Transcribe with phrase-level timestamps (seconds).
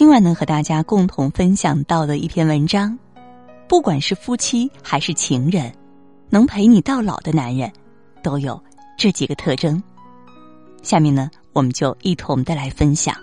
[0.00, 2.98] 今晚能和大家共同分享到的一篇文章，
[3.68, 5.70] 不管是夫妻还是情人，
[6.30, 7.70] 能陪你到老的男人，
[8.22, 8.58] 都有
[8.96, 9.82] 这几个特征。
[10.80, 13.14] 下面呢，我们就一同的来分享。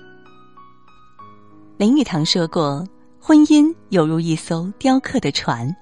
[1.77, 2.87] 林语堂说过
[3.19, 5.75] ：“婚姻犹如一艘雕刻的船，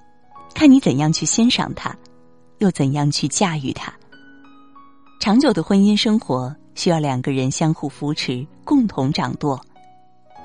[0.54, 1.94] 看你怎样去欣赏它，
[2.60, 3.94] 又怎样去驾驭它。”
[5.20, 9.60] 长久的婚姻生活需要两个人相互扶持，共同掌舵。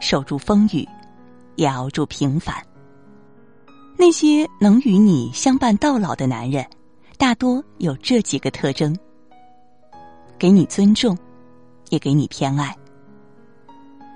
[0.00, 0.86] 守住风雨，
[1.56, 2.54] 也熬住平凡。
[3.96, 6.66] 那些能与你相伴到老的男人，
[7.18, 8.96] 大多有这几个特征：
[10.38, 11.16] 给你尊重，
[11.90, 12.74] 也给你偏爱。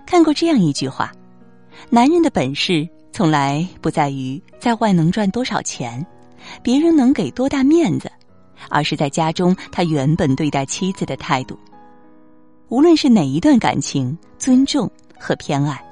[0.07, 1.13] 看过这样一句话：
[1.91, 6.05] 男人的本事从来不在于在外能赚多少钱，
[6.63, 8.11] 别人能给多大面子，
[8.71, 11.59] 而是在家中他原本对待妻子的态度。
[12.69, 14.91] 无论是哪一段感情，尊重。
[15.25, 15.83] 和偏爱，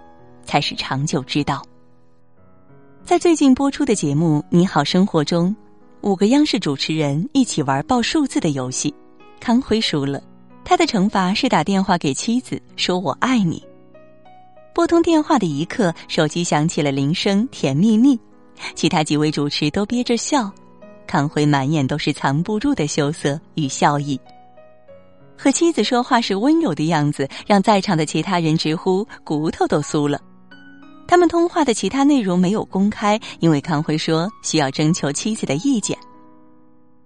[0.45, 1.63] 才是长久之道。
[3.03, 5.57] 在最近播出的节目《你好生活》中，
[6.03, 8.95] 五个央视主持人一起玩报数字的游戏，
[9.41, 10.23] 康辉输了，
[10.67, 13.65] 他的惩罚是打电话给妻子说“我爱你”。
[14.75, 18.21] 拨通电话的一刻，手机响起了铃声，甜蜜蜜。
[18.75, 20.53] 其他几位主持都憋着笑，
[21.07, 24.21] 康辉满眼都是藏不住的羞涩与笑意。
[25.43, 30.21] 和妻子说话时温柔的样子，让在场的其他人直呼骨头都酥了。
[31.09, 35.99] 他们通话的其他内容没有公开，因为康辉说需要征求妻子的意见。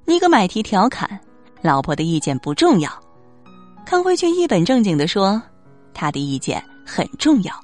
[0.04, 1.18] 尼格买提调侃
[1.64, 2.90] ：“老婆的意见不重要。”
[3.86, 5.42] 康辉却一本正经的说
[5.94, 7.54] ：“他的意见很重要。”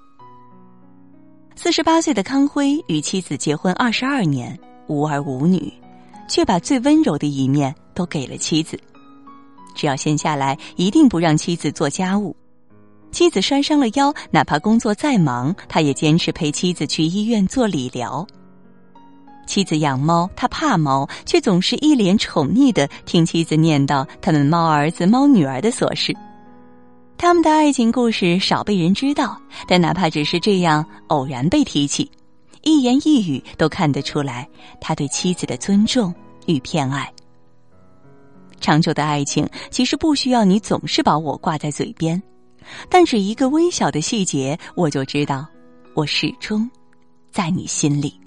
[1.55, 5.71] 四十八岁的康辉与妻子结婚二十二年，无儿无女，
[6.31, 8.81] 却把最温柔的一面都给了妻子。
[9.75, 12.35] 只要闲下来，一定不让妻子做家务。
[13.11, 18.27] 妻子摔伤了腰，哪怕工作再忙，他也坚持陪妻子去医院做理疗。
[19.47, 26.17] 妻子养猫，他怕猫，却总是一脸宠溺的听妻子念叨他们猫儿子、猫女儿的琐事。
[27.19, 29.37] 他们的爱情故事少被人知道，
[29.69, 32.11] 但哪怕只是这样偶然被提起，
[32.63, 34.49] 一言一语都看得出来
[34.81, 36.15] 他对妻子的尊重
[36.47, 37.13] 与偏爱。
[38.63, 42.23] 长久的爱情其实不需要你总是把我挂在嘴边，
[42.89, 45.47] 但只一个微小的细节，我就知道
[45.95, 46.71] 我始终
[47.31, 48.19] 在你心里。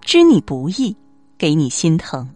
[0.00, 0.96] 知你不易，
[1.36, 2.28] 给你心疼。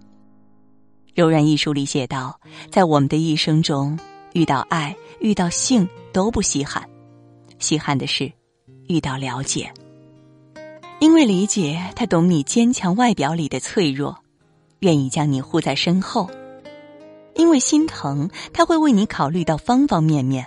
[1.14, 2.38] 柔软一书里写道，
[2.70, 3.98] 在我们的一生中，
[4.34, 6.86] 遇到爱、遇到性都不稀罕，
[7.58, 8.30] 稀罕的是
[8.86, 9.72] 遇到了解。
[11.00, 14.16] 因为理解，他懂你坚强外表里的脆弱。
[14.80, 16.28] 愿意将你护在身后，
[17.34, 20.46] 因为心疼，他会为你考虑到方方面面，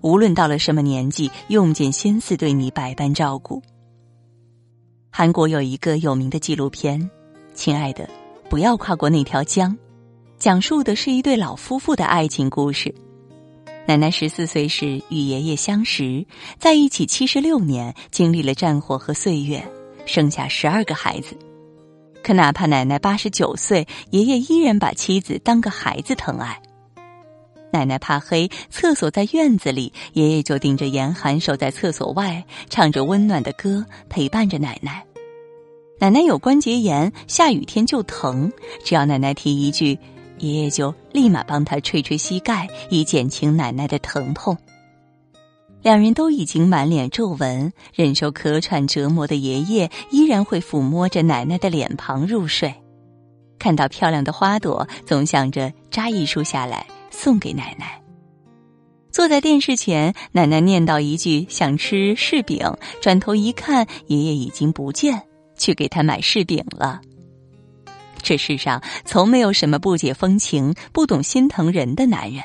[0.00, 3.62] 无论到了什么年纪，用尽心思对你百般照顾。
[5.10, 7.00] 韩国有一个有名的纪录片，
[7.54, 8.08] 《亲爱的，
[8.50, 9.72] 不要跨过那条江》，
[10.38, 12.94] 讲述的是一对老夫妇的爱情故事。
[13.86, 16.26] 奶奶十四岁时与爷爷相识，
[16.58, 19.62] 在一起七十六年，经历了战火和岁月，
[20.06, 21.36] 生下十二个孩子。
[22.26, 26.60] 可哪怕奶奶八十九岁，爷爷依然把妻子当个孩子疼爱。
[27.70, 35.04] 奶奶怕黑，厕所在院子里，爷爷就顶着严寒守在厕所外，唱着温暖的歌陪伴着奶奶。
[36.00, 38.50] 奶奶有关节炎，下雨天就疼，
[38.82, 39.96] 只要奶奶提一句，
[40.38, 44.58] 爷爷就立马帮她吹吹膝盖，以减轻奶奶的疼痛。
[45.82, 52.74] 两人都已经满脸皱纹，忍受咳喘折磨的爷爷，依然会抚摸着奶奶的脸庞入睡。
[53.58, 58.00] 看到漂亮的花朵，总想着摘一束下来送给奶奶。
[59.10, 65.22] 坐在电视前，奶奶念叨一句想吃柿饼，转头一看，爷爷已经不见，
[65.56, 67.00] 去给他买柿饼了。
[68.22, 72.42] 这世上从没有什么不解风情、不懂心疼人的男人。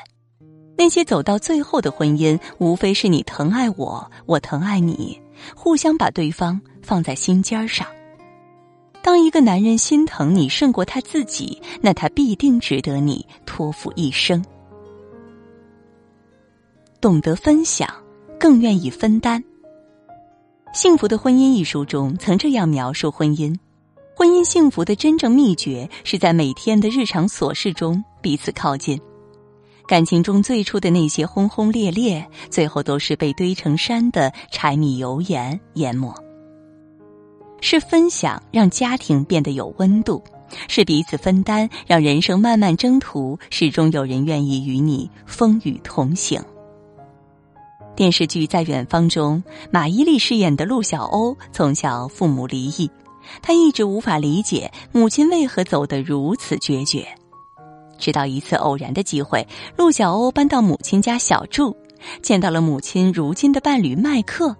[0.76, 5.20] 那些走到最后的婚姻，无非是你疼爱我，我疼爱你，
[5.54, 7.86] 互相把对方放在心尖上。
[9.02, 14.44] 当一个男人心疼你胜过他自己，那他必定值得你托付一生。
[17.00, 17.88] 懂得分享，
[18.38, 19.42] 更愿意分担。
[20.72, 23.54] 《幸福的婚姻》一书中曾这样描述婚姻：
[24.16, 29.00] 婚姻幸福的真正秘诀，是在每天的日常琐事中彼此靠近。
[29.92, 36.10] 感情中最初的那些轰轰烈烈，最后都是被堆成山的柴米油盐淹没。
[37.60, 40.24] 是分享让家庭变得有温度，
[40.66, 46.42] 是彼此分担让人生漫漫征途始终有人愿意与你风雨同行。
[47.94, 52.90] 电视剧《在远方》中，马伊琍饰演的陆小欧从小父母离异，
[53.42, 57.06] 她一直无法理解母亲为何走得如此决绝。
[58.02, 59.46] 直到一次偶然的机会，
[59.76, 61.76] 陆小欧搬到母亲家小住，
[62.20, 64.56] 见到了母亲如今的伴侣麦克。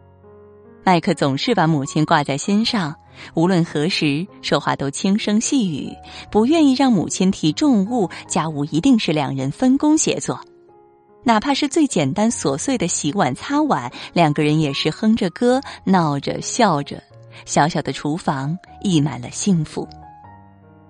[0.85, 2.95] 麦克总是把母亲挂在心上，
[3.35, 5.93] 无论何时说话都轻声细语，
[6.31, 10.41] 不愿意让母亲提重物，家务一定是两人分工协作。
[11.25, 17.03] 哪怕是最简单琐碎的洗碗擦碗，两个人也是哼着歌，闹着笑着，
[17.45, 19.89] 小小的厨房溢满了幸福。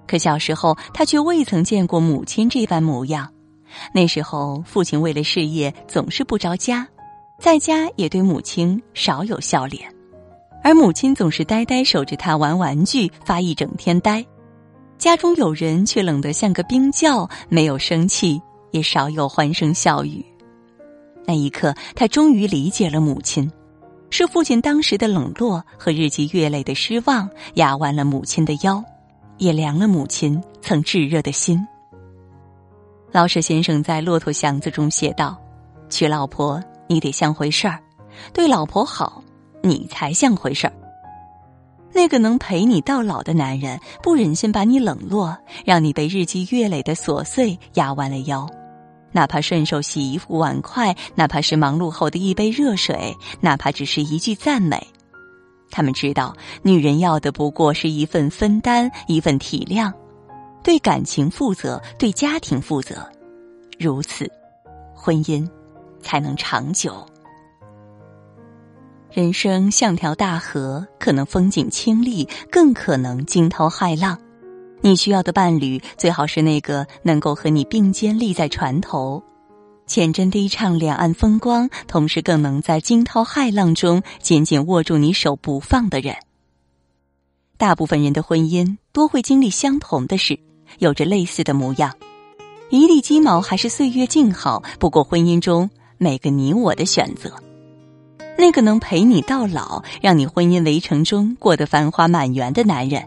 [0.06, 3.28] 可小时候，他却未曾见过母亲这般模样。
[3.94, 6.86] 那时候，父亲为了事业总是不着家，
[7.38, 9.92] 在家也对母亲少有笑脸，
[10.62, 14.24] 而母亲总是呆呆守着他玩玩具，发一整天呆。
[14.98, 18.40] 家中有人却冷得像个冰窖，没有生气。
[18.72, 20.24] 也少有欢声笑语。
[21.26, 23.52] 那一刻，他终于理解了母亲，
[24.08, 28.82] 是父亲当时的冷落和日积月累的失望压弯了母亲的腰，
[29.42, 31.60] 也凉了母亲曾炙热的心。
[33.10, 35.36] 老舍先生在《骆驼祥子》中写道
[35.90, 37.76] ：“娶老婆，你得像回事儿；
[38.32, 39.20] 对老婆好，
[39.60, 40.72] 你才像回事儿。
[41.92, 48.48] 那个能陪你到老的男人，不忍心把你冷落，让你被日积月累的琐碎压弯了腰。”
[49.10, 54.86] 哪怕顺手洗一副碗筷，哪怕是忙碌后的一杯热水，哪怕只是一句赞美，
[55.72, 59.92] 他们知道，女人要的不过是一份分担，一份体谅，
[60.62, 63.10] 对感情负责，对家庭负责，
[63.78, 64.30] 如此，
[64.94, 65.48] 婚姻
[66.00, 67.04] 才能长久。
[69.10, 74.18] 人生像条大河，可能风景清丽，更可能惊涛骇浪。
[74.80, 79.22] 你需要的伴侣最好是那个能够和你并肩立在船头，
[79.86, 86.16] 浅斟低唱两岸风光，同时更能在惊涛骇浪中紧紧握住你手不放的人。
[87.58, 90.38] 大部分人的婚姻多会经历相同的事，
[90.78, 91.94] 有着类似的模样。
[92.70, 95.68] 一地鸡毛还是岁月静好，不过婚姻中
[95.98, 97.34] 每个你我的选择。
[98.38, 103.04] 那个能陪你到老，让你婚姻围城中过得繁花满园的男人。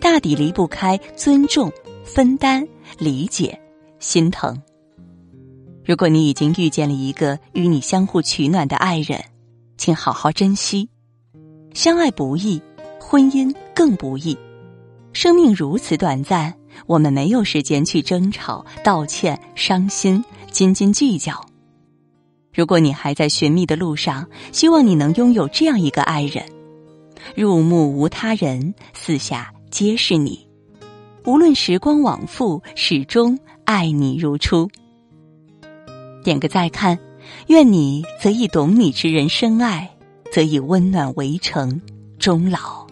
[0.00, 1.72] 大抵离不开尊重、
[2.04, 2.66] 分担、
[2.98, 3.58] 理解、
[4.00, 4.60] 心疼。
[5.84, 9.22] 如果你已经遇见了一个与你相互取暖的爱人，
[9.76, 10.88] 请好好珍惜。
[11.74, 12.60] 相爱不易，
[12.98, 14.36] 婚姻更不易。
[15.12, 16.54] 生命如此短暂，
[16.86, 21.44] 我们没有时间去争吵、道歉、伤心、斤斤计较。
[22.54, 26.44] 如果你还在寻觅的路上，希望你能拥有这样一个爱人：
[27.36, 29.52] 入目无他人，四下。
[29.70, 30.46] 皆是你，
[31.24, 34.70] 无论时光往复，始终爱你如初。
[36.24, 36.98] 点个再看，
[37.48, 39.88] 愿你则以懂你之人深爱，
[40.32, 41.80] 则以温暖围城
[42.18, 42.84] 终老。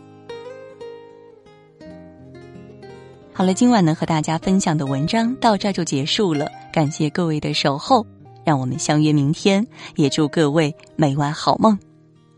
[3.33, 8.07] 好了，今晚能和大家分享的文章到这就结束了，感谢各位的守候，
[8.45, 11.77] 让我们相约明天，也祝各位每晚好梦，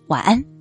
[0.07, 0.54] 晚安。